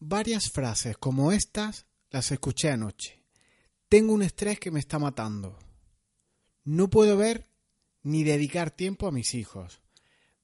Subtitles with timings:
[0.00, 3.24] Varias frases como estas las escuché anoche.
[3.88, 5.58] Tengo un estrés que me está matando.
[6.62, 7.48] No puedo ver
[8.04, 9.80] ni dedicar tiempo a mis hijos.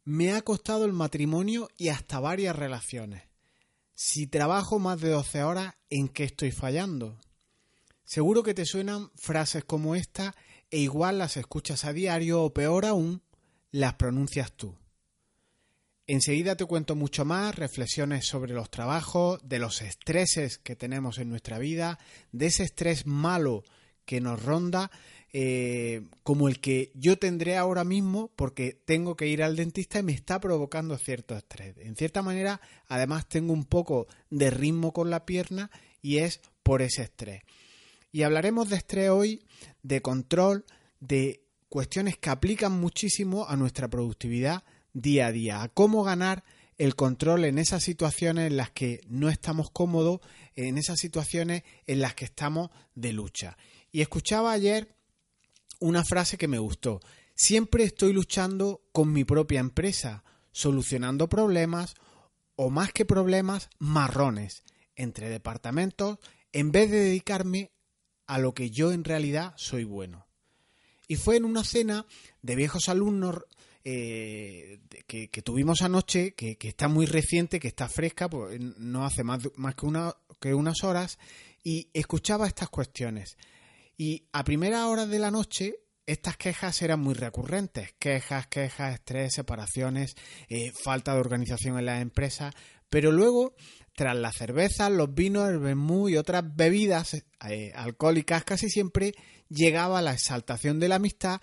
[0.02, 3.22] Me ha costado el matrimonio y hasta varias relaciones.
[3.94, 7.20] Si trabajo más de 12 horas, ¿en qué estoy fallando?
[8.02, 10.34] Seguro que te suenan frases como esta
[10.72, 13.22] e igual las escuchas a diario o peor aún,
[13.70, 14.76] las pronuncias tú.
[16.06, 21.30] Enseguida te cuento mucho más, reflexiones sobre los trabajos, de los estreses que tenemos en
[21.30, 21.98] nuestra vida,
[22.30, 23.64] de ese estrés malo
[24.04, 24.90] que nos ronda,
[25.32, 30.02] eh, como el que yo tendré ahora mismo porque tengo que ir al dentista y
[30.02, 31.74] me está provocando cierto estrés.
[31.78, 35.70] En cierta manera, además tengo un poco de ritmo con la pierna
[36.02, 37.42] y es por ese estrés.
[38.12, 39.42] Y hablaremos de estrés hoy,
[39.82, 40.66] de control,
[41.00, 46.44] de cuestiones que aplican muchísimo a nuestra productividad día a día, a cómo ganar
[46.78, 50.20] el control en esas situaciones en las que no estamos cómodos,
[50.56, 53.56] en esas situaciones en las que estamos de lucha.
[53.92, 54.96] Y escuchaba ayer
[55.80, 57.00] una frase que me gustó.
[57.34, 61.94] Siempre estoy luchando con mi propia empresa, solucionando problemas
[62.56, 64.62] o más que problemas, marrones
[64.96, 66.18] entre departamentos,
[66.52, 67.72] en vez de dedicarme
[68.26, 70.26] a lo que yo en realidad soy bueno.
[71.08, 72.06] Y fue en una cena
[72.42, 73.42] de viejos alumnos
[73.84, 79.40] eh, que, tuvimos anoche, que, está muy reciente, que está fresca, pues no hace más,
[79.56, 81.18] más que, una, que unas horas,
[81.62, 83.36] y escuchaba estas cuestiones.
[83.96, 85.74] Y a primera hora de la noche
[86.06, 87.94] estas quejas eran muy recurrentes.
[87.98, 90.16] Quejas, quejas, estrés, separaciones,
[90.48, 92.54] eh, falta de organización en las empresas.
[92.90, 93.54] Pero luego,
[93.94, 99.14] tras las cervezas, los vinos, el vermú y otras bebidas eh, alcohólicas, casi siempre
[99.48, 101.40] llegaba la exaltación de la amistad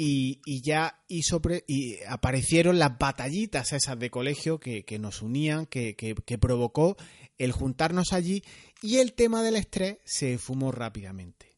[0.00, 6.96] y, ya y, aparecieron las batallitas esas de colegio que, nos unían, que, provocó
[7.36, 8.44] el juntarnos allí
[8.80, 11.56] y el tema del estrés se fumó rápidamente.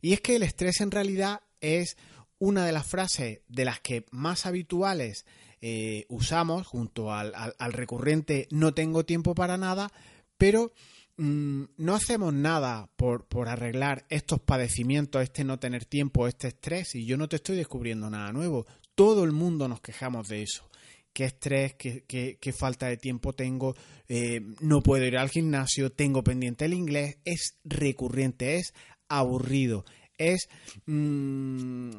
[0.00, 1.96] Y es que el estrés en realidad es
[2.40, 5.24] una de las frases de las que más habituales
[5.60, 9.92] eh, usamos junto al recurrente no tengo tiempo para nada,
[10.36, 10.72] pero
[11.16, 17.04] Mm, no hacemos nada por, arreglar estos padecimientos, este no tener tiempo, este estrés, y
[17.04, 18.66] yo no te estoy descubriendo nada nuevo.
[18.94, 20.68] Todo el mundo nos quejamos de eso.
[21.12, 23.74] Qué estrés, qué, qué, falta de tiempo tengo,
[24.08, 28.72] eh, no puedo ir al gimnasio, tengo pendiente el inglés, es recurrente, es
[29.08, 29.84] aburrido,
[30.16, 30.48] es...
[30.86, 31.90] Mm,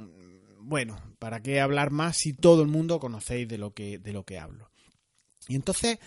[0.66, 4.24] bueno, ¿para qué hablar más si todo el mundo conocéis de lo que, de lo
[4.24, 4.72] que hablo?
[5.48, 6.00] Y entonces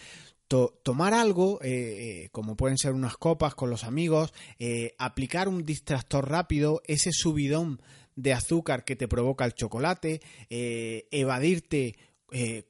[0.49, 5.65] tomar algo, eh, eh, como pueden ser unas copas con los amigos, eh, aplicar un
[5.65, 7.81] distractor rápido, ese subidón
[8.15, 11.97] de azúcar que te provoca el chocolate, evadirte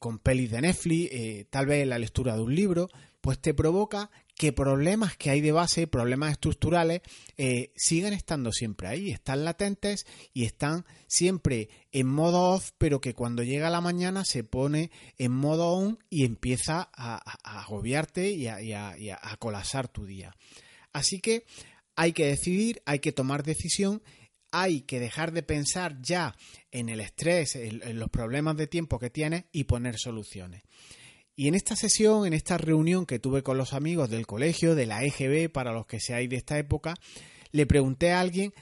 [0.01, 2.89] con pelis de Netflix, tal vez la lectura de un libro,
[3.21, 7.01] pues te provoca que problemas que hay de base, problemas estructurales,
[7.39, 13.15] eh, sigan estando siempre ahí, están latentes y están siempre en modo off, pero que
[13.15, 17.17] cuando llega la mañana se pone en modo on y empieza a,
[17.63, 20.37] agobiarte y a, colapsar tu día.
[20.93, 21.45] Así que
[21.95, 24.03] hay que decidir, hay que tomar decisión
[24.53, 26.35] hay que dejar de pensar ya
[26.71, 30.63] en el estrés, en, los problemas de tiempo que tienes y poner soluciones.
[31.39, 34.87] Y en esta sesión, en esta reunión que tuve con los amigos del colegio, de
[34.87, 36.95] la EGB, para los que seáis de esta época,
[37.53, 38.55] le pregunté a alguien,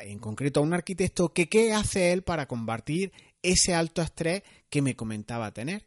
[0.00, 4.94] en concreto a un arquitecto, qué hace él para combatir ese alto estrés que me
[4.94, 5.86] comentaba tener.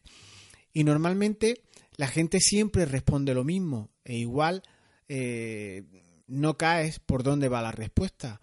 [0.74, 1.64] Y normalmente
[1.96, 4.64] la gente siempre responde lo mismo, e igual
[5.08, 5.84] eh,
[6.28, 8.42] no caes por dónde va la respuesta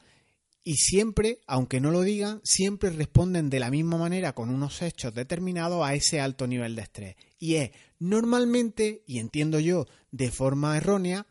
[0.69, 5.15] y siempre, aunque no lo digan, siempre responden de la misma manera con unos hechos
[5.15, 7.17] determinados a ese alto nivel de estrés.
[7.39, 11.27] Y es normalmente, y entiendo yo de forma errónea,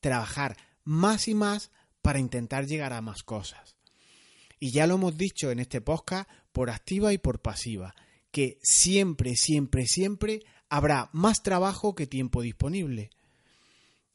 [0.00, 1.70] trabajar más y más
[2.02, 3.76] para intentar llegar a más cosas.
[4.60, 7.94] Y ya lo hemos dicho en este podcast por activa y por pasiva,
[8.30, 13.08] que siempre, siempre, siempre habrá más trabajo que tiempo disponible.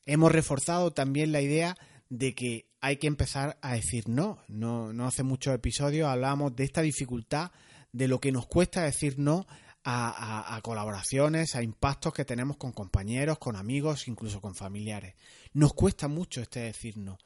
[0.05, 1.75] Hemos reforzado también la idea
[2.09, 4.39] de que hay que empezar a decir no.
[4.47, 7.51] No, no hace muchos episodios hablábamos de esta dificultad,
[7.91, 9.45] de lo que nos cuesta decir no
[9.83, 15.15] a, colaboraciones, a impactos que tenemos con compañeros, con amigos, incluso con familiares.
[15.51, 17.17] Nos cuesta mucho este decir no.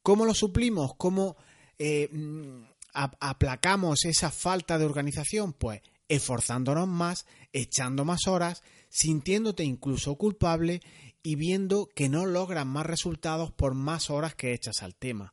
[0.00, 0.94] ¿Cómo lo suplimos?
[0.96, 1.36] ¿Cómo
[1.76, 2.62] eh, mm,
[2.92, 5.54] aplacamos esa falta de organización?
[5.54, 10.82] Pues esforzándonos más, echando más horas, sintiéndote incluso culpable
[11.24, 15.32] y viendo que no logran más resultados por más horas que echas al tema.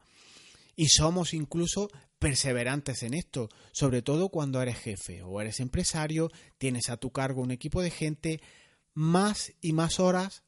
[0.75, 6.89] Y somos incluso perseverantes en esto, sobre todo cuando eres jefe o eres empresario, tienes
[6.89, 8.41] a tu cargo un equipo de gente,
[8.93, 10.43] más y más horas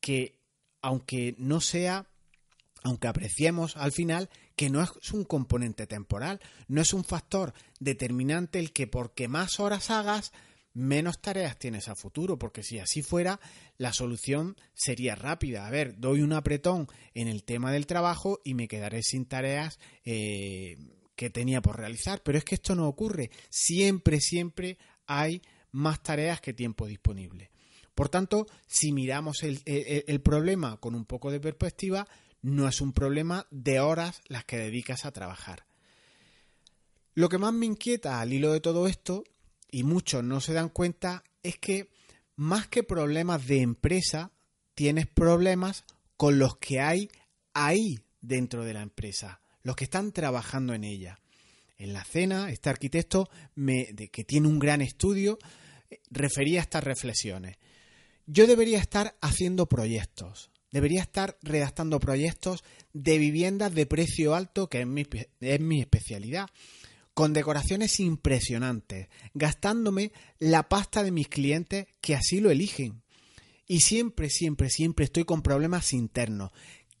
[0.00, 0.40] que
[0.82, 2.08] aunque no sea,
[2.82, 8.58] aunque apreciemos al final que no es un componente temporal, no es un factor determinante
[8.58, 10.32] el que porque más horas hagas,
[10.78, 13.40] menos tareas tienes a futuro, porque si así fuera,
[13.78, 15.66] la solución sería rápida.
[15.66, 19.80] A ver, doy un apretón en el tema del trabajo y me quedaré sin tareas
[20.04, 20.76] eh,
[21.16, 23.30] que tenía por realizar, pero es que esto no ocurre.
[23.50, 25.42] Siempre, siempre hay
[25.72, 27.50] más tareas que tiempo disponible.
[27.96, 32.06] Por tanto, si miramos el, problema con un poco de perspectiva,
[32.40, 35.66] no es un problema de horas las que dedicas a trabajar.
[37.14, 39.24] Lo que más me inquieta al hilo de todo esto,
[39.70, 41.88] y muchos no se dan cuenta, es que
[42.36, 44.30] más que problemas de empresa,
[44.74, 45.84] tienes problemas
[46.16, 47.10] con los que hay
[47.54, 51.20] ahí dentro de la empresa, los que están trabajando en ella.
[51.78, 55.38] En la cena, este arquitecto, que tiene un gran estudio,
[56.10, 57.56] refería estas reflexiones
[58.28, 62.62] yo debería estar haciendo proyectos, debería estar redactando proyectos
[62.92, 65.06] de viviendas de precio alto, que es mi,
[65.40, 66.48] es mi especialidad,
[67.18, 73.02] con decoraciones impresionantes, gastándome la pasta de mis clientes que así lo eligen.
[73.66, 76.52] Y siempre, siempre, siempre estoy con problemas internos,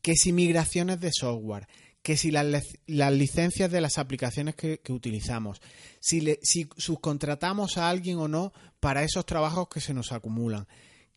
[0.02, 1.68] que si migraciones de software,
[2.02, 5.60] que si las, licencias de las aplicaciones que, utilizamos,
[6.00, 10.66] si, si subcontratamos a alguien o no para esos trabajos que se nos acumulan,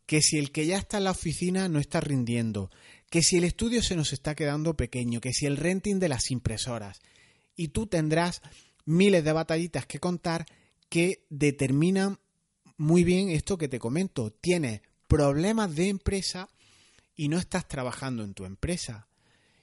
[0.05, 2.69] que si el que ya está en la oficina no está rindiendo,
[3.09, 6.29] que si el estudio se nos está quedando pequeño, que si el renting de las
[6.29, 6.99] impresoras.
[7.55, 8.41] Y tú tendrás
[8.85, 10.45] miles de batallitas que contar
[10.89, 12.19] que determinan
[12.77, 14.31] muy bien esto que te comento.
[14.31, 16.49] Tienes problemas de empresa
[17.15, 19.07] y no estás trabajando en tu empresa.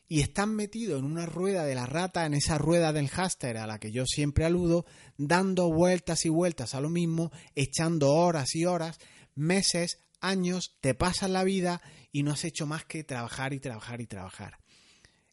[0.06, 3.66] Y estás metido en una rueda de la rata, en esa rueda del háster a
[3.66, 4.86] la que yo siempre aludo,
[5.18, 8.98] dando vueltas y vueltas a lo mismo, echando horas y horas,
[9.34, 14.00] meses, años, te pasas la vida y no has hecho más que trabajar y trabajar
[14.00, 14.58] y trabajar.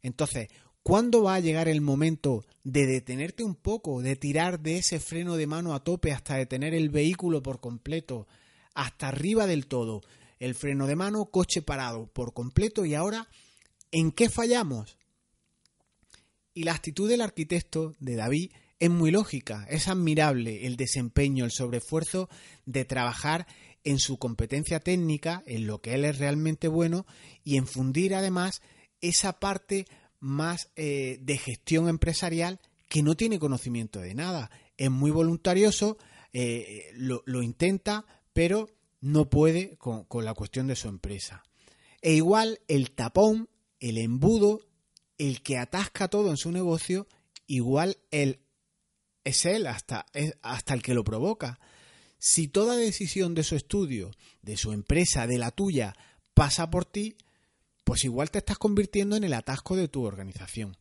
[0.01, 0.49] Entonces,
[0.85, 5.35] ¿cuándo va a llegar el momento de detenerte un poco, de tirar de ese freno
[5.35, 8.27] de mano a tope hasta detener el vehículo por completo,
[8.75, 10.03] hasta arriba del todo?
[10.37, 13.27] El freno de mano, coche parado por completo y ahora,
[13.91, 14.95] ¿en qué fallamos?
[16.53, 21.51] Y la actitud del arquitecto, de David, es muy lógica, es admirable el desempeño, el
[21.51, 22.29] sobreesfuerzo
[22.67, 23.47] de trabajar
[23.83, 27.07] en su competencia técnica, en lo que él es realmente bueno
[27.43, 28.61] y en fundir además
[29.01, 29.87] esa parte
[30.25, 34.49] más eh, de gestión empresarial que no tiene conocimiento de nada.
[34.75, 35.99] Es muy voluntarioso,
[36.33, 38.67] eh, lo, intenta, pero
[39.01, 41.43] no puede con, con la cuestión de su empresa.
[42.01, 43.49] E igual el tapón,
[43.79, 44.61] el embudo,
[45.19, 47.07] el que atasca todo en su negocio,
[47.45, 48.39] igual él
[49.23, 50.07] es él hasta,
[50.41, 51.59] hasta el que lo provoca.
[52.17, 54.09] Si toda decisión de su estudio,
[54.41, 55.95] de su empresa, de la tuya,
[56.33, 57.15] pasa por ti,
[57.85, 60.75] pues igual te estás convirtiendo en el atasco de tu organización,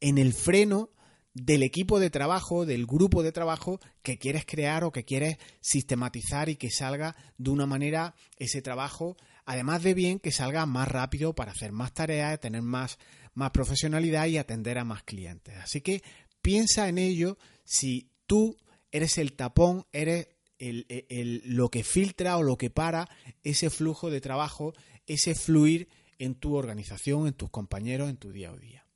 [0.00, 0.90] en el freno
[1.34, 6.48] del equipo de trabajo, del grupo de trabajo que quieres crear o que quieres sistematizar
[6.48, 11.34] y que salga de una manera ese trabajo, además de bien, que salga más rápido
[11.34, 12.98] para hacer más tareas, tener más,
[13.34, 15.56] más profesionalidad y atender a más clientes.
[15.56, 16.02] Así que
[16.40, 18.56] piensa en ello si tú
[18.92, 23.08] eres el tapón, eres el, lo que filtra o lo que para
[23.42, 24.72] ese flujo de trabajo,
[25.06, 25.88] ese fluir
[26.18, 28.86] en tu organización, en tus compañeros, en tu día a día.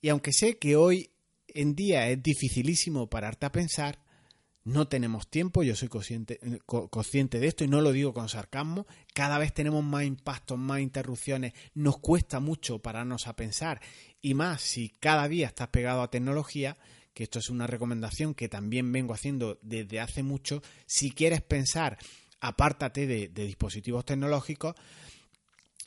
[0.00, 1.10] Y aunque sé que hoy
[1.48, 3.98] en día es dificilísimo pararte a pensar,
[4.68, 6.38] no tenemos tiempo, yo soy consciente,
[7.38, 11.54] de esto y no lo digo con sarcasmo, cada vez tenemos más impactos, más interrupciones,
[11.74, 13.80] nos cuesta mucho pararnos a pensar
[14.20, 16.76] y más si cada día estás pegado a tecnología,
[17.14, 21.98] que esto es una recomendación que también vengo haciendo desde hace mucho, si quieres pensar,
[22.40, 24.74] apártate de, dispositivos tecnológicos,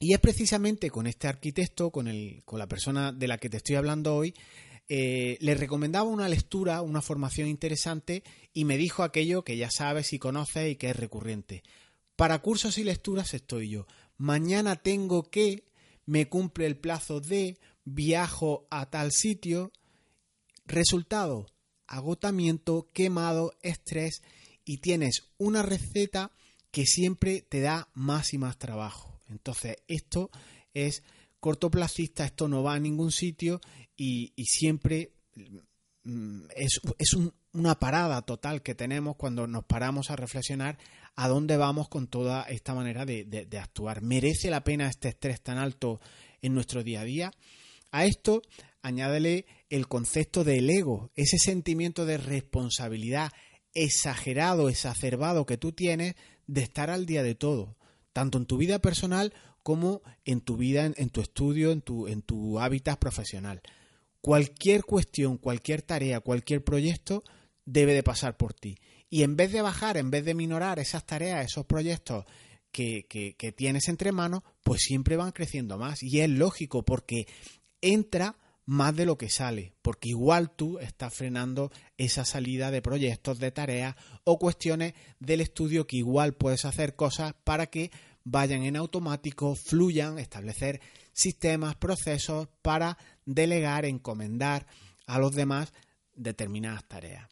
[0.01, 3.57] y es precisamente con este arquitecto, con, el, con la persona de la que te
[3.57, 4.33] estoy hablando hoy,
[4.89, 10.11] eh, le recomendaba una lectura, una formación interesante y me dijo aquello que ya sabes
[10.11, 11.61] y conoces y que es recurrente.
[12.15, 13.85] Para cursos y lecturas estoy yo.
[14.17, 15.65] Mañana tengo que,
[16.07, 19.71] me cumple el plazo de, viajo a tal sitio,
[20.65, 21.45] Resultado,
[21.85, 24.23] agotamiento, quemado, estrés
[24.65, 26.31] y tienes una receta
[26.71, 29.10] que siempre te da más y más trabajo.
[29.31, 30.29] Entonces, esto
[30.73, 31.03] es
[31.39, 33.61] cortoplacista, esto no va a ningún sitio
[33.95, 35.13] y, siempre
[36.03, 36.79] mm, es,
[37.53, 40.77] una parada total que tenemos cuando nos paramos a reflexionar
[41.15, 44.01] a dónde vamos con toda esta manera de actuar.
[44.01, 45.99] ¿Merece la pena este estrés tan alto
[46.41, 47.31] en nuestro día a día?
[47.91, 48.41] A esto
[48.81, 53.31] añádele el concepto del ego, ese sentimiento de responsabilidad
[53.73, 56.15] exagerado, exacerbado que tú tienes
[56.47, 57.77] de estar al día de todo.
[58.13, 62.21] Tanto en tu vida personal como en tu vida, en, tu estudio, en tu, en
[62.21, 63.61] tu hábitat profesional.
[64.21, 67.23] Cualquier cuestión, cualquier tarea, cualquier proyecto
[67.65, 68.77] debe de pasar por ti.
[69.09, 72.25] Y en vez de bajar, en vez de minorar esas tareas, esos proyectos
[72.71, 76.01] que, que, que tienes entre manos, pues siempre van creciendo más.
[76.01, 77.27] Y es lógico porque
[77.81, 78.37] entra
[78.71, 83.51] más de lo que sale, porque igual tú estás frenando esa salida de proyectos, de
[83.51, 87.91] tareas o cuestiones del estudio que igual puedes hacer cosas para que
[88.23, 90.79] vayan en automático, fluyan, establecer
[91.11, 94.67] sistemas, procesos para delegar, encomendar
[95.05, 95.73] a los demás
[96.15, 97.27] determinadas tareas.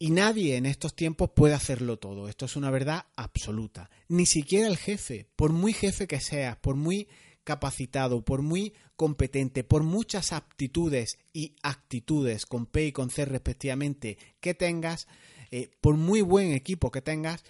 [0.00, 2.28] Y nadie en estos tiempos puede hacerlo todo.
[2.28, 3.88] Esto es una verdad absoluta.
[4.08, 7.06] Ni siquiera el jefe, por muy jefe que seas, por muy
[7.48, 14.18] capacitado, por muy competente, por muchas aptitudes y actitudes con P y con C respectivamente
[14.38, 15.08] que tengas,
[15.50, 17.42] eh, por muy buen equipo que tengas,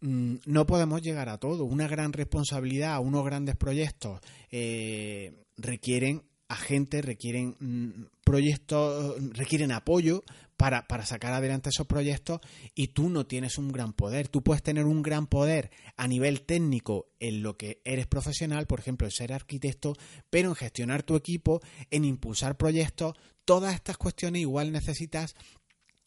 [0.00, 1.66] mm, no podemos llegar a todo.
[1.66, 10.22] Una gran responsabilidad, unos grandes proyectos eh, requieren agentes, requieren mm, proyectos, requieren apoyo
[10.56, 12.40] para, para, sacar adelante esos proyectos
[12.74, 14.28] y tú no tienes un gran poder.
[14.28, 18.80] Tú puedes tener un gran poder a nivel técnico en lo que eres profesional, por
[18.80, 19.94] ejemplo, en ser arquitecto,
[20.30, 21.60] pero en gestionar tu equipo,
[21.90, 25.34] en impulsar proyectos, todas estas cuestiones igual necesitas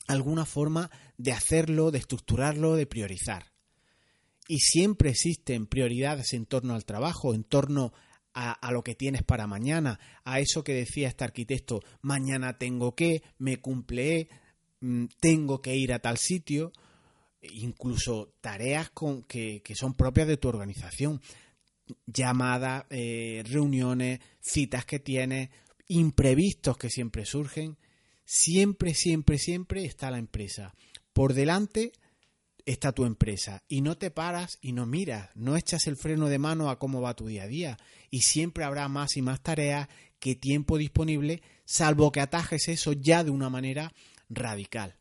[0.07, 3.51] alguna forma de hacerlo, de estructurarlo, de priorizar.
[4.47, 7.93] Y siempre existen prioridades en torno al trabajo, en torno
[8.33, 13.23] a, lo que tienes para mañana, a eso que decía este arquitecto, mañana tengo que,
[13.37, 14.29] me cumple,
[14.81, 16.71] mm, tengo que ir a tal sitio,
[17.41, 21.21] incluso tareas con, que, son propias de tu organización,
[22.05, 25.49] llamadas, eh, reuniones, citas que tienes,
[25.87, 27.77] imprevistos que siempre surgen,
[28.25, 30.75] siempre, siempre, siempre está la empresa.
[31.13, 31.91] Por delante
[32.71, 36.37] está tu empresa y no te paras y no miras, no echas el freno de
[36.37, 37.77] mano a cómo va tu día a día
[38.11, 39.87] y siempre habrá más y más tareas
[40.19, 43.91] que tiempo disponible, salvo que atajes eso ya de una manera
[44.29, 44.97] radical.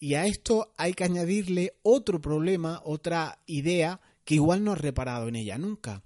[0.00, 5.28] Y a esto hay que añadirle otro problema, otra idea que igual no has reparado
[5.28, 6.02] en ella nunca.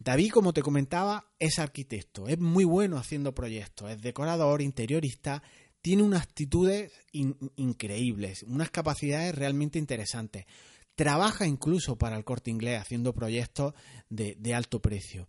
[0.00, 5.42] David, como te comentaba, es arquitecto, es muy bueno haciendo proyectos, es decorador, interiorista,
[5.84, 10.46] tiene unas actitudes increíbles, unas capacidades realmente interesantes.
[10.94, 13.74] Trabaja incluso para el corte inglés haciendo proyectos
[14.08, 15.28] de, alto precio.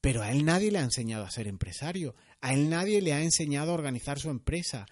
[0.00, 3.22] Pero a él nadie le ha enseñado a ser empresario, a él nadie le ha
[3.22, 4.86] enseñado a organizar su empresa,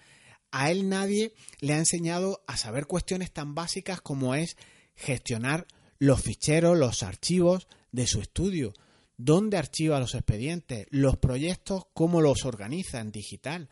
[0.49, 4.55] a él nadie le ha enseñado a saber cuestiones tan básicas como es
[4.95, 5.67] gestionar
[5.99, 8.71] los ficheros, los archivos de su estudio,
[9.17, 13.67] dónde archiva los expedientes, los proyectos, cómo los organiza en digital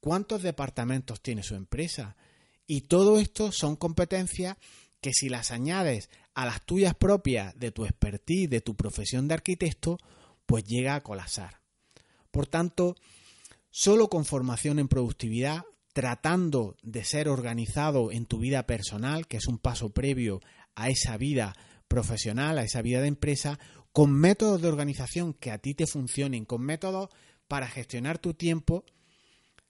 [0.00, 2.16] cuántos departamentos tiene su empresa.
[2.66, 4.56] Y todo esto son competencias
[5.00, 9.34] que si las añades a las tuyas propias de tu expertise, de tu profesión de
[9.34, 9.98] arquitecto,
[10.46, 11.60] pues llega a colapsar.
[12.30, 12.96] Por tanto,
[13.70, 19.46] solo con formación en productividad, tratando de ser organizado en tu vida personal, que es
[19.46, 20.40] un paso previo
[20.74, 21.54] a esa vida
[21.88, 23.58] profesional, a esa vida de empresa,
[23.92, 27.08] con métodos de organización que a ti te funcionen, con métodos
[27.48, 28.84] para gestionar tu tiempo,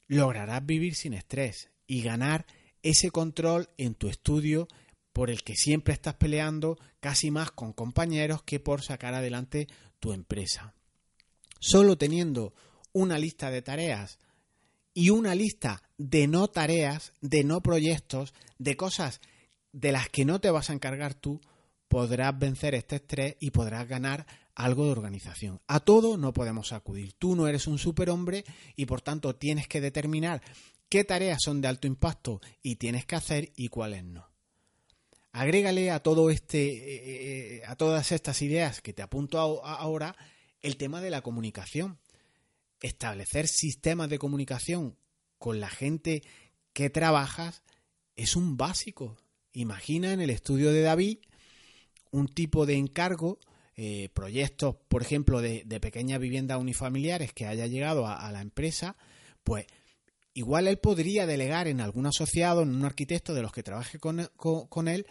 [0.09, 2.47] lograrás vivir sin estrés y ganar
[2.83, 4.69] ese control en tu estudio
[5.12, 9.69] por el que siempre estás peleando casi más con compañeros que por sacar adelante
[10.00, 10.75] tu empresa.
[11.61, 12.55] Solo teniendo
[12.93, 14.19] una lista de tareas
[14.95, 19.21] y una lista de no tareas, de no proyectos, de cosas
[19.73, 21.41] de las que no te vas a encargar tú,
[21.88, 24.27] podrás vencer este estrés y podrás ganar
[24.59, 25.61] algo de organización.
[25.69, 27.12] A todo no podemos acudir.
[27.12, 30.43] Tú no eres un superhombre y por tanto tienes que determinar
[30.88, 34.29] qué tareas son de alto impacto y tienes que hacer y cuáles no.
[35.31, 40.17] Agrégale a todo este eh, eh, a todas estas ideas que te apunto ahora
[40.61, 42.00] el tema de la comunicación.
[42.81, 44.97] Establecer sistemas de comunicación
[45.38, 46.25] con la gente
[46.73, 47.62] que trabajas
[48.17, 49.17] es un básico.
[49.53, 51.19] Imagina en el estudio de David
[52.11, 53.38] un tipo de encargo
[53.80, 58.97] eh, proyectos, por ejemplo, de, pequeñas viviendas unifamiliares que haya llegado a, la empresa,
[59.44, 59.66] pues
[60.35, 64.28] igual él podría delegar en algún asociado, en un arquitecto de los que trabaje con,
[64.35, 65.06] con él,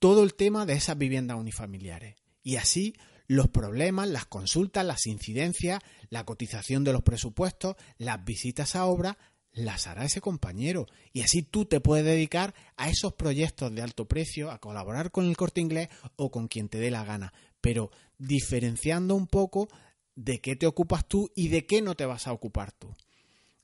[0.00, 2.16] todo el tema de esas viviendas unifamiliares.
[2.42, 2.92] Y así
[3.26, 5.80] los problemas, las consultas, las incidencias,
[6.10, 9.16] la cotización de los presupuestos, las visitas a obra,
[9.50, 10.84] las hará ese compañero.
[11.14, 15.24] Y así tú te puedes dedicar a esos proyectos de alto precio, a colaborar con
[15.24, 17.32] el corte inglés o con quien te dé la gana
[17.64, 19.70] pero diferenciando un poco
[20.14, 22.94] de qué te ocupas tú y de qué no te vas a ocupar tú.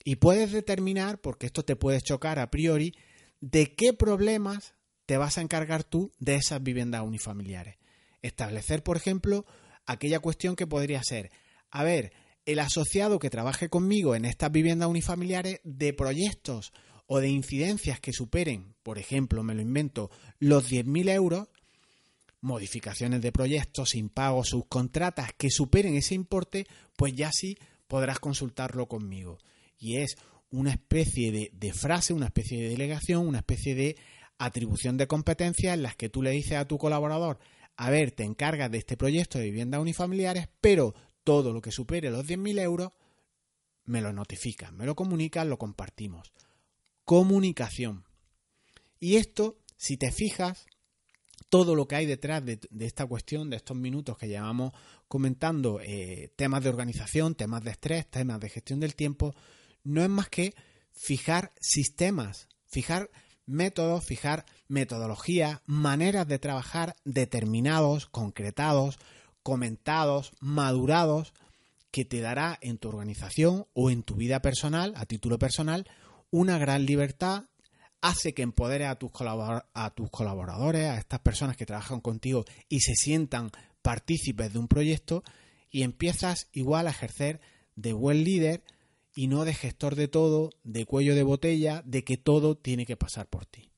[0.02, 2.94] Y puedes determinar, porque esto te puede chocar a priori,
[3.42, 4.72] de qué problemas
[5.04, 7.76] te vas a encargar tú de esas viviendas unifamiliares.
[8.22, 9.44] Establecer, por ejemplo,
[9.84, 11.30] aquella cuestión que podría ser,
[11.70, 12.14] a ver,
[12.46, 16.72] el asociado que trabaje conmigo en estas viviendas unifamiliares de proyectos
[17.04, 21.48] o de incidencias que superen, por ejemplo, me lo invento, los 10.000 euros,
[22.40, 26.66] modificaciones de proyectos, impagos, subcontratas que superen ese importe,
[26.96, 29.38] pues ya sí podrás consultarlo conmigo.
[29.78, 30.16] Y es
[30.50, 33.96] una especie de, de, frase, una especie de delegación, una especie de
[34.38, 37.38] atribución de competencias en las que tú le dices a tu colaborador,
[37.76, 40.94] a ver, te encargas de este proyecto de viviendas unifamiliares, pero
[41.24, 42.92] todo lo que supere los 10.000 euros
[43.84, 46.32] me lo notificas, me lo comunicas, lo compartimos.
[47.04, 48.04] Comunicación.
[48.98, 50.66] Y esto, si te fijas,
[51.50, 54.72] todo lo que hay detrás de, esta cuestión, de estos minutos que llevamos
[55.08, 59.34] comentando, eh, temas de organización, temas de estrés, temas de gestión del tiempo,
[59.82, 60.54] no es más que
[60.92, 63.10] fijar sistemas, fijar
[63.46, 68.98] métodos, fijar metodologías, maneras de trabajar determinados, concretados,
[69.42, 71.34] comentados, madurados,
[71.90, 75.88] que te dará en tu organización o en tu vida personal, a título personal,
[76.30, 77.46] una gran libertad,
[78.00, 82.80] hace que empoderes a tus, a tus colaboradores, a estas personas que trabajan contigo y
[82.80, 83.50] se sientan
[83.82, 85.22] partícipes de un proyecto
[85.70, 87.40] y empiezas igual a ejercer
[87.76, 88.62] de buen líder
[89.14, 92.96] y no de gestor de todo, de cuello de botella, de que todo tiene que
[92.96, 93.70] pasar por ti.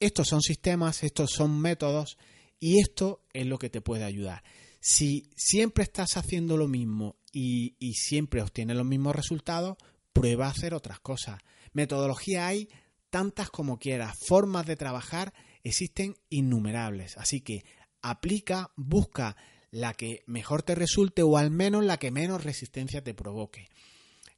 [0.00, 2.18] Estos son sistemas, estos son métodos
[2.60, 4.42] y esto es lo que te puede ayudar.
[4.80, 9.76] Si siempre estás haciendo lo mismo y, y siempre obtienes los mismos resultados,
[10.12, 11.40] prueba a hacer otras cosas.
[11.72, 12.68] Metodología hay
[13.14, 17.64] tantas como quieras, formas de trabajar existen innumerables, así que
[18.02, 19.36] aplica, busca
[19.70, 23.68] la que mejor te resulte o al menos la que menos resistencia te provoque.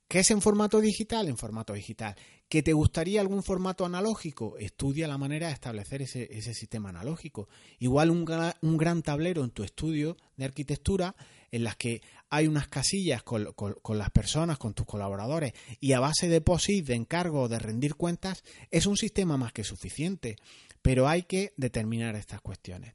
[0.09, 1.27] ¿Qué es en formato digital?
[1.27, 2.17] En formato digital.
[2.49, 4.57] ¿Que te gustaría algún formato analógico?
[4.59, 7.49] Estudia la manera de establecer ese, sistema analógico.
[7.81, 8.25] Igual un,
[8.63, 11.17] un, gran tablero en tu estudio de arquitectura
[11.51, 16.29] en las que hay unas casillas con, las personas, con tus colaboradores y a base
[16.29, 20.37] de POSIT, de encargo, de rendir cuentas, es un sistema más que suficiente.
[20.83, 22.95] Pero hay que determinar estas cuestiones.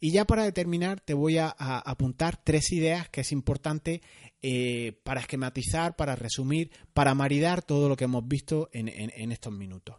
[0.00, 4.02] Y ya para determinar te voy a, apuntar tres ideas que es importante
[4.42, 8.88] eh, para esquematizar, para resumir, para maridar todo lo que hemos visto en,
[9.32, 9.96] estos minutos.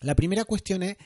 [0.00, 0.96] La primera cuestión es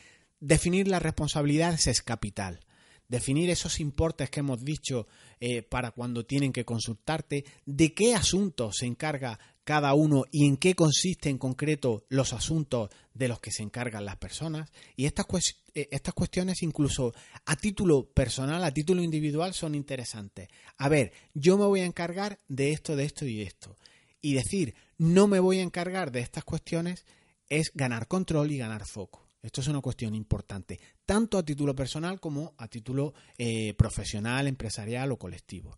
[0.40, 2.60] definir las responsabilidades es capital
[3.08, 5.06] definir esos importes que hemos dicho
[5.40, 10.56] eh, para cuando tienen que consultarte, de qué asuntos se encarga cada uno y en
[10.56, 14.70] qué consiste en concreto los asuntos de los que se encargan las personas.
[14.96, 15.26] Y estas,
[15.74, 17.12] eh, estas cuestiones incluso
[17.44, 20.48] a título personal, a título individual, son interesantes.
[20.78, 23.76] A ver, yo me voy a encargar de esto, de esto y de esto.
[24.22, 27.04] Y decir, no me voy a encargar de estas cuestiones
[27.48, 29.27] es ganar control y ganar foco.
[29.42, 35.12] Esto es una cuestión importante, tanto a título personal como a título eh, profesional, empresarial
[35.12, 35.76] o colectivo.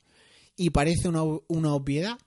[0.56, 2.18] Y parece una, una obviedad,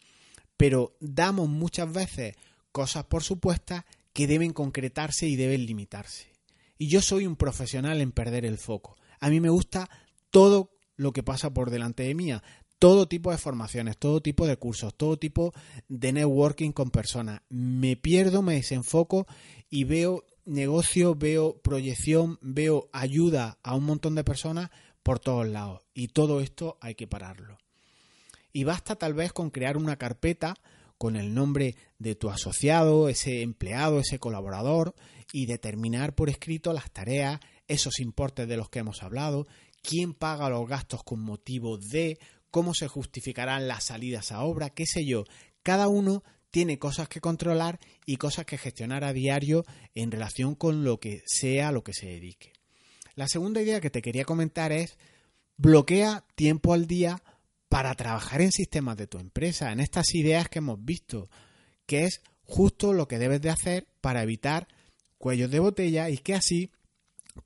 [0.58, 2.36] pero damos muchas veces
[2.72, 6.32] cosas por supuestas que deben concretarse y deben limitarse.
[6.78, 8.96] Y yo soy un profesional en perder el foco.
[9.20, 9.90] A mí me gusta
[10.30, 12.32] todo lo que pasa por delante de mí,
[12.78, 15.54] todo tipo de formaciones, todo tipo de cursos, todo tipo
[15.88, 17.42] de networking con personas.
[17.50, 19.26] Me pierdo, me desenfoco
[19.70, 24.70] y veo negocio, veo proyección, veo ayuda a un montón de personas
[25.04, 25.82] por todos lados.
[25.94, 27.58] Y todo esto hay que pararlo.
[28.52, 30.56] Y basta tal vez con crear una carpeta
[30.98, 34.96] con el nombre de tu asociado, ese empleado, ese colaborador,
[35.34, 39.48] y determinar por escrito las tareas, esos importes de los que hemos hablado,
[39.82, 42.20] quién paga los gastos con motivo de,
[42.52, 45.26] cómo se justificarán las salidas a obra, qué sé yo.
[45.64, 50.84] Cada uno tiene cosas que controlar y cosas que gestionar a diario en relación con
[50.84, 52.54] lo que sea lo que se dedique.
[53.16, 55.00] La segunda idea que te quería comentar es
[55.58, 57.24] bloquea tiempo al día
[57.70, 61.28] para trabajar en sistemas de tu empresa, en estas ideas que hemos visto,
[61.88, 64.68] que es justo lo que debes de hacer para evitar
[65.18, 66.70] cuellos de botella y que así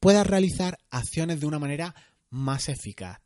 [0.01, 1.95] puedas realizar acciones de una manera
[2.29, 3.21] más eficaz.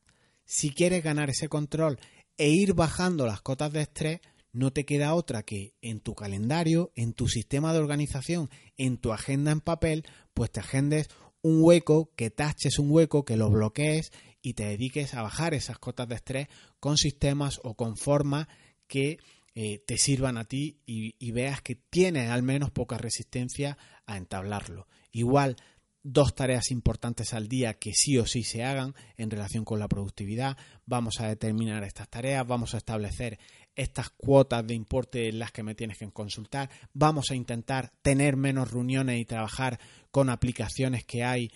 [0.45, 1.99] Si quieres ganar ese control
[2.37, 4.21] e ir bajando las cotas de estrés,
[4.53, 9.13] no te queda otra que en tu calendario, en tu sistema de organización, en tu
[9.13, 11.09] agenda en papel, pues te agendes
[11.41, 14.11] un hueco, que taches un hueco, que lo bloquees
[14.41, 16.47] y te dediques a bajar esas cotas de estrés
[16.79, 18.47] con sistemas o con formas
[18.87, 19.19] que
[19.53, 24.15] eh, te sirvan a ti y, y, veas que tienes al menos poca resistencia a
[24.17, 24.87] entablarlo.
[25.11, 25.57] Igual,
[26.03, 29.87] dos tareas importantes al día que sí o sí se hagan en relación con la
[29.87, 30.57] productividad.
[30.85, 33.39] Vamos a determinar estas tareas, vamos a establecer
[33.75, 36.69] estas cuotas de importe en las que me tienes que consultar.
[36.93, 39.79] Vamos a intentar tener menos reuniones y trabajar
[40.11, 41.51] con aplicaciones que hay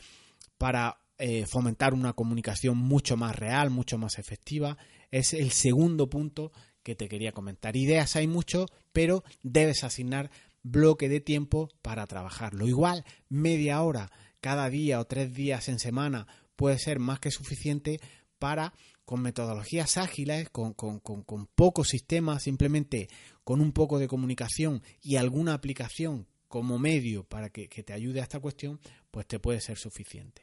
[0.57, 4.77] para eh, fomentar una comunicación mucho más real, mucho más efectiva.
[5.11, 6.51] Es el segundo punto
[6.83, 7.75] que te quería comentar.
[7.75, 10.29] Ideas hay mucho, pero debes asignar
[10.61, 12.67] bloque de tiempo para trabajarlo.
[12.67, 17.99] Igual, media hora cada día o tres días en semana puede ser más que suficiente
[18.39, 18.73] para,
[19.05, 23.07] con metodologías ágiles, con, con, con pocos sistemas, simplemente
[23.43, 28.23] con un poco de comunicación y alguna aplicación como medio para que, te ayude a
[28.23, 28.79] esta cuestión,
[29.11, 30.41] pues te puede ser suficiente.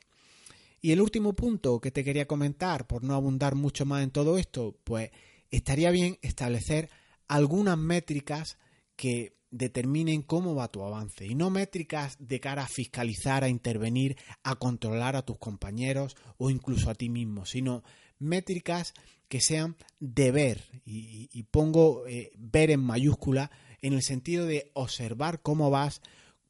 [0.81, 4.37] Y el último punto que te quería comentar, por no abundar mucho más en todo
[4.37, 5.11] esto, pues
[5.51, 6.91] estaría bien establecer
[7.29, 8.59] algunas métricas
[8.95, 14.17] que determinen cómo va tu avance y no métricas de cara a fiscalizar, a intervenir,
[14.43, 17.85] a controlar a tus compañeros o incluso a ti mismo, sino
[18.23, 18.95] métricas
[19.29, 25.41] que sean de ver y, pongo eh, ver en mayúscula en el sentido de observar
[25.43, 26.01] cómo vas,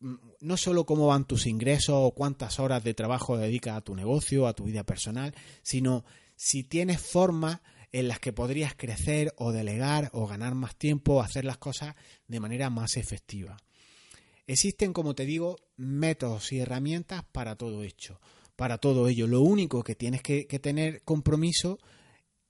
[0.00, 3.94] mm, no solo cómo van tus ingresos o cuántas horas de trabajo dedicas a tu
[3.94, 6.04] negocio, a tu vida personal, sino
[6.36, 7.60] si tienes formas
[7.92, 11.94] en las que podrías crecer o delegar o ganar más tiempo o hacer las cosas
[12.26, 13.56] de manera más efectiva.
[14.46, 18.20] Existen, como te digo, métodos y herramientas para todo hecho,
[18.62, 19.26] para todo ello.
[19.26, 21.80] Lo único que tienes que, tener compromiso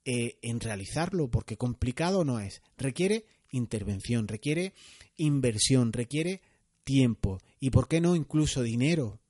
[0.05, 2.61] eh, en realizarlo, porque complicado no es.
[2.77, 4.75] Requiere intervención, requiere
[5.15, 6.43] inversión, requiere
[6.83, 9.21] tiempo y, ¿por qué no, incluso dinero?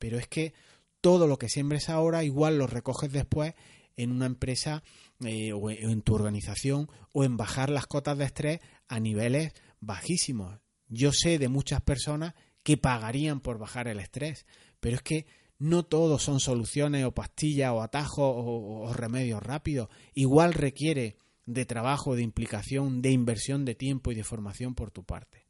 [0.00, 0.54] Pero es que
[1.00, 3.54] todo lo que siembres ahora igual lo recoges después
[3.94, 4.82] en una empresa
[5.24, 10.58] eh, o en tu organización o en bajar las cotas de estrés a niveles bajísimos.
[10.88, 14.46] Yo sé de muchas personas que pagarían por bajar el estrés,
[14.80, 15.26] pero es que
[15.58, 19.88] no todos son soluciones o pastillas o atajos o remedios rápidos.
[20.14, 25.04] Igual requiere de trabajo, de implicación, de inversión de tiempo y de formación por tu
[25.04, 25.46] parte.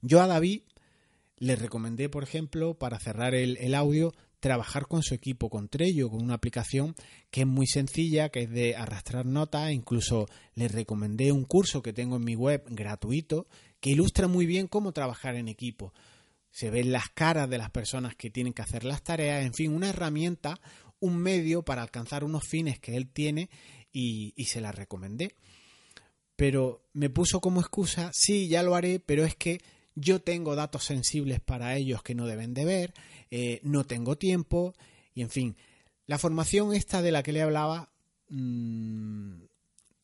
[0.00, 0.62] Yo a David
[1.36, 6.22] le recomendé, por ejemplo, para cerrar el, audio, trabajar con su equipo con Trello, con
[6.22, 6.94] una aplicación
[7.30, 11.92] que es muy sencilla, que es de arrastrar notas, incluso le recomendé un curso que
[11.92, 13.46] tengo en mi web gratuito,
[13.80, 15.94] que ilustra muy bien cómo trabajar en equipo.
[16.50, 19.72] Se ven las caras de las personas que tienen que hacer las tareas, en fin,
[19.72, 20.60] una herramienta,
[20.98, 23.50] un medio para alcanzar unos fines que él tiene
[23.92, 25.34] y, se la recomendé.
[26.36, 29.60] Pero me puso como excusa, sí, ya lo haré, pero es que
[29.94, 32.94] yo tengo datos sensibles para ellos que no deben de ver,
[33.30, 34.74] eh, no tengo tiempo,
[35.14, 35.56] y en fin,
[36.06, 37.92] la formación esta de la que le hablaba
[38.28, 39.42] mm,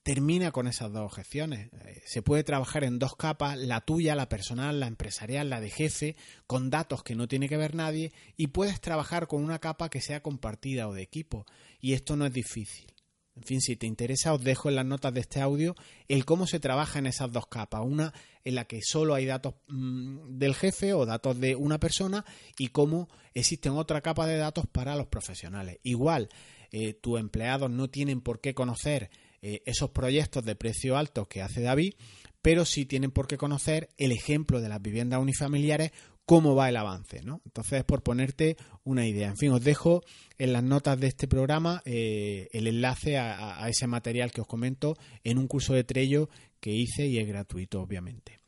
[0.06, 1.68] termina con esas dos objeciones.
[1.84, 5.68] Eh, se puede trabajar en dos capas, la tuya, la personal, la empresarial, la de
[5.68, 6.14] jefe,
[6.46, 10.00] con datos que no tiene que ver nadie, y puedes trabajar con una capa que
[10.00, 11.44] sea compartida o de equipo,
[11.80, 12.86] y esto no es difícil.
[13.34, 15.74] En fin, si te interesa, os dejo en las notas de este audio
[16.06, 17.82] el cómo se trabaja en esas dos capas.
[17.84, 18.14] Una
[18.44, 22.24] en la que solo hay datos mm, del jefe o datos de una persona
[22.56, 25.80] y cómo existen otra capa de datos para los profesionales.
[25.82, 26.28] Igual,
[26.70, 29.10] eh, tus empleados no tienen por qué conocer
[29.42, 31.94] eh, esos proyectos de precio alto que hace David,
[32.42, 35.92] pero sí tienen por qué conocer el ejemplo de las viviendas unifamiliares
[36.26, 37.40] cómo va el avance, ¿no?
[37.46, 39.28] Entonces, por ponerte una idea.
[39.28, 40.02] En fin, os dejo
[40.38, 44.98] en las notas de este programa eh, el enlace a, ese material que os comento
[45.22, 46.28] en un curso de Trello
[46.60, 48.40] que hice y es gratuito, obviamente.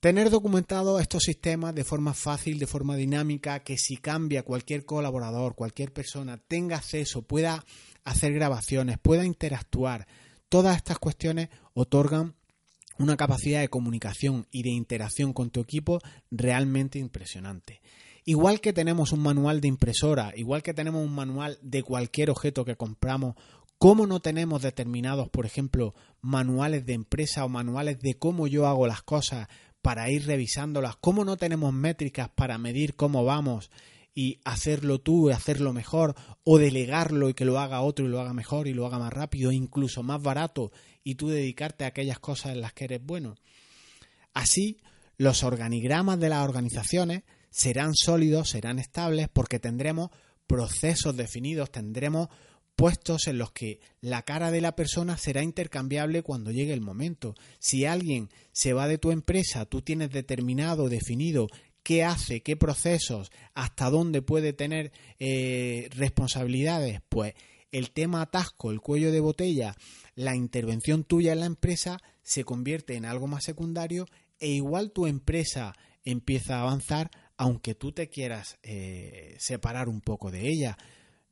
[0.00, 5.56] Tener documentado estos sistemas de forma fácil, de forma dinámica, que si cambia cualquier colaborador,
[5.56, 7.64] cualquier persona, tenga acceso, pueda
[8.04, 10.06] hacer grabaciones, pueda interactuar,
[10.48, 12.34] todas estas cuestiones otorgan
[12.98, 17.80] una capacidad de comunicación y de interacción con tu equipo realmente impresionante.
[18.24, 22.64] Igual que tenemos un manual de impresora, igual que tenemos un manual de cualquier objeto
[22.64, 23.36] que compramos,
[23.78, 28.86] ¿cómo no tenemos determinados, por ejemplo, manuales de empresa o manuales de cómo yo hago
[28.86, 29.48] las cosas
[29.80, 30.96] para ir revisándolas?
[30.96, 33.70] ¿Cómo no tenemos métricas para medir cómo vamos
[34.18, 38.20] y hacerlo tú y hacerlo mejor o delegarlo y que lo haga otro y lo
[38.20, 40.72] haga mejor y lo haga más rápido, incluso más barato
[41.04, 43.36] y tú dedicarte a aquellas cosas en las que eres bueno.
[44.34, 44.80] Así,
[45.18, 50.10] los organigramas de las organizaciones serán sólidos, serán estables porque tendremos
[50.48, 52.26] procesos definidos, tendremos
[52.74, 57.36] puestos en los que la cara de la persona será intercambiable cuando llegue el momento.
[57.60, 61.46] Si alguien se va de tu empresa, tú tienes determinado, definido
[61.88, 67.32] qué hace, qué procesos, hasta dónde puede tener eh, responsabilidades, pues
[67.72, 69.74] el tema atasco, el cuello de botella,
[70.14, 74.04] la intervención tuya en la empresa se convierte en algo más secundario
[74.38, 75.72] e igual tu empresa
[76.04, 80.76] empieza a avanzar aunque tú te quieras eh, separar un poco de ella.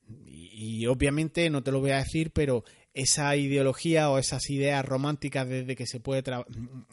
[0.08, 2.64] y, obviamente no te lo voy a decir, pero
[2.96, 6.24] esa ideología o esas ideas románticas desde que se puede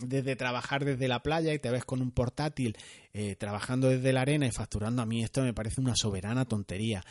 [0.01, 2.75] desde trabajar desde la playa y te ves con un portátil
[3.13, 7.05] eh, trabajando desde la arena y facturando a mí esto me parece una soberana tontería.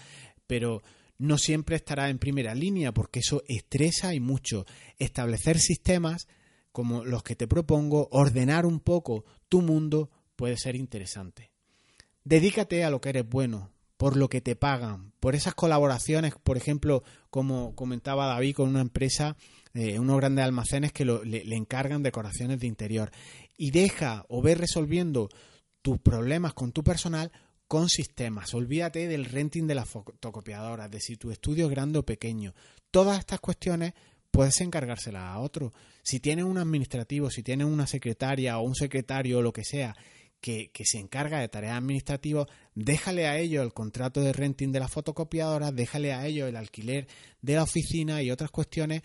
[0.47, 0.83] Pero
[1.17, 4.67] no siempre estará en primera línea porque eso estresa y mucho.
[4.99, 6.29] Establecer sistemas
[6.71, 11.51] como los que te propongo ordenar un poco tu mundo puede ser interesante.
[12.25, 13.72] Dedícate a lo que eres bueno
[14.03, 18.81] por lo que te pagan, por esas colaboraciones, por ejemplo, como comentaba David con una
[18.81, 19.37] empresa,
[19.75, 23.13] eh, unos grandes almacenes que le, le, encargan decoraciones de interior.
[23.57, 25.29] Y deja o ve resolviendo
[25.83, 27.31] tus problemas con tu personal
[27.69, 28.53] con sistemas.
[28.55, 32.55] Olvídate del renting de las fotocopiadoras, de si tu estudio es grande o pequeño.
[32.91, 33.95] Todas estas cuestiones
[34.33, 35.73] puedes encargárselas a otro.
[36.03, 39.95] Si tienes un administrativo, si tienes una secretaria o un secretario o lo que sea
[40.43, 44.89] que, se encarga de tareas administrativas, déjale a ellos el contrato de renting de la
[44.89, 47.07] fotocopiadora, déjale a ellos el alquiler
[47.41, 49.03] de la oficina y otras cuestiones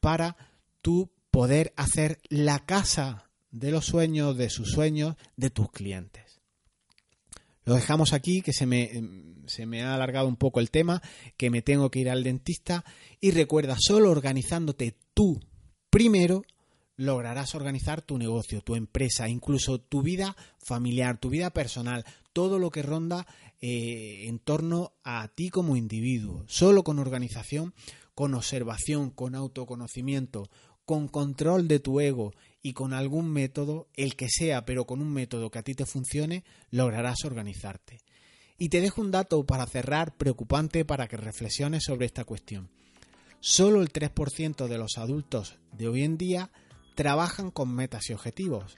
[0.00, 0.36] para
[0.80, 6.40] tú poder hacer la casa de los sueños, de sus sueños, de tus clientes.
[7.64, 8.92] Lo dejamos aquí, que se me,
[9.46, 11.02] se me ha alargado un poco el tema,
[11.36, 12.84] que me tengo que ir al dentista.
[13.20, 15.40] Y recuerda, solo organizándote tú
[15.90, 16.44] primero,
[16.96, 22.70] lograrás organizar tu negocio, tu empresa, incluso tu vida familiar, tu vida personal, todo lo
[22.70, 23.26] que ronda
[23.60, 26.44] eh, en torno a ti como individuo.
[26.48, 27.74] Solo con organización,
[28.14, 30.48] con observación, con autoconocimiento,
[30.84, 32.32] con control de tu ego
[32.62, 35.86] y con algún método, el que sea, pero con un método que a ti te
[35.86, 38.00] funcione, lograrás organizarte.
[38.58, 42.70] Y te dejo un dato para cerrar preocupante para que reflexiones sobre esta cuestión.
[43.40, 46.50] Solo el 3% de los adultos de hoy en día
[46.96, 48.76] trabajan con metas y objetivos.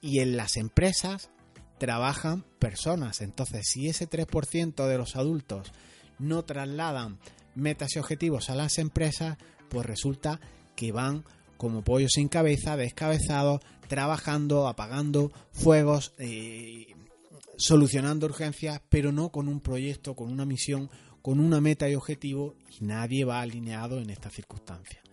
[0.00, 1.30] Y en las empresas
[1.78, 3.20] trabajan personas.
[3.20, 5.72] Entonces, si ese 3% de los adultos
[6.18, 7.18] no trasladan
[7.54, 9.38] metas y objetivos a las empresas,
[9.68, 10.40] pues resulta
[10.74, 11.24] que van
[11.56, 16.94] como pollos sin cabeza, descabezados, trabajando, apagando fuegos, eh,
[17.56, 20.90] solucionando urgencias, pero no con un proyecto, con una misión,
[21.22, 25.03] con una meta y objetivo, y nadie va alineado en esta circunstancia.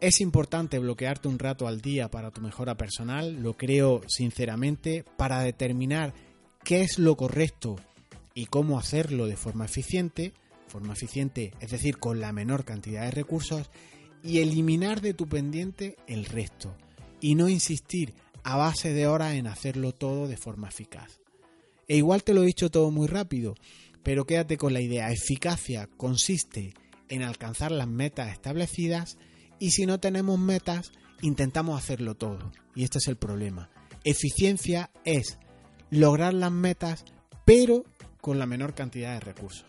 [0.00, 5.40] Es importante bloquearte un rato al día para tu mejora personal, lo creo sinceramente, para
[5.40, 6.12] determinar
[6.64, 7.76] qué es lo correcto
[8.34, 10.34] y cómo hacerlo de forma eficiente,
[10.68, 13.70] forma eficiente, es decir, con la menor cantidad de recursos,
[14.22, 16.76] y eliminar de tu pendiente el resto,
[17.20, 18.12] y no insistir
[18.44, 21.20] a base de horas en hacerlo todo de forma eficaz.
[21.88, 23.54] E igual te lo he dicho todo muy rápido,
[24.02, 26.74] pero quédate con la idea, eficacia consiste
[27.08, 29.16] en alcanzar las metas establecidas
[29.58, 30.92] y si no tenemos metas,
[31.22, 32.52] intentamos hacerlo todo.
[32.74, 33.70] Y este es el problema.
[34.04, 35.38] Eficiencia es
[35.90, 37.04] lograr las metas,
[37.44, 37.84] pero
[38.20, 39.66] con la menor cantidad de recursos.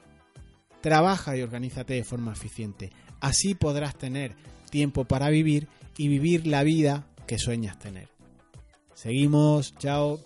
[0.82, 2.91] Trabaja y organízate de forma eficiente.
[3.19, 4.36] Así podrás tener
[4.69, 8.10] tiempo para vivir y vivir la vida que sueñas tener.
[8.93, 10.19] Seguimos, chao.